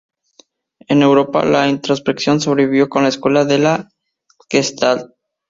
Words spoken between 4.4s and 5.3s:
Gestalt.